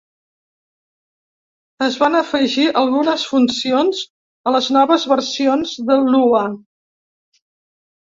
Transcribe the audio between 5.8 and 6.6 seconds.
de Lua.